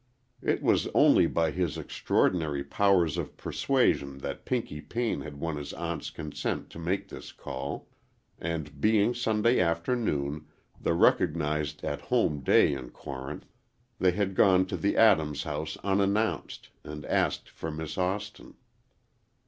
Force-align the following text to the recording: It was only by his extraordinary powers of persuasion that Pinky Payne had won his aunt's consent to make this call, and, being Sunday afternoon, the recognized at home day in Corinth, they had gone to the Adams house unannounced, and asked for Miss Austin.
It 0.41 0.63
was 0.63 0.87
only 0.95 1.27
by 1.27 1.51
his 1.51 1.77
extraordinary 1.77 2.63
powers 2.63 3.19
of 3.19 3.37
persuasion 3.37 4.17
that 4.17 4.45
Pinky 4.45 4.81
Payne 4.81 5.21
had 5.21 5.39
won 5.39 5.57
his 5.57 5.73
aunt's 5.73 6.09
consent 6.09 6.71
to 6.71 6.79
make 6.79 7.07
this 7.09 7.31
call, 7.31 7.87
and, 8.39 8.81
being 8.81 9.13
Sunday 9.13 9.59
afternoon, 9.59 10.47
the 10.81 10.95
recognized 10.95 11.83
at 11.85 12.01
home 12.01 12.39
day 12.39 12.73
in 12.73 12.89
Corinth, 12.89 13.45
they 13.99 14.09
had 14.13 14.33
gone 14.33 14.65
to 14.65 14.75
the 14.75 14.97
Adams 14.97 15.43
house 15.43 15.77
unannounced, 15.83 16.69
and 16.83 17.05
asked 17.05 17.47
for 17.47 17.69
Miss 17.69 17.95
Austin. 17.95 18.55